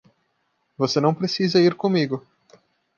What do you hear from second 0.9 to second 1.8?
não precisa ir